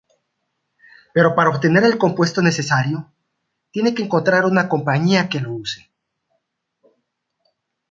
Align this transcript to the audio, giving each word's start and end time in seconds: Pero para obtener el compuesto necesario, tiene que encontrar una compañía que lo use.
Pero 1.13 1.35
para 1.35 1.51
obtener 1.51 1.83
el 1.83 1.99
compuesto 1.99 2.41
necesario, 2.41 3.13
tiene 3.69 3.93
que 3.93 4.01
encontrar 4.01 4.45
una 4.45 4.67
compañía 4.67 5.29
que 5.29 5.41
lo 5.41 5.51
use. 5.53 5.91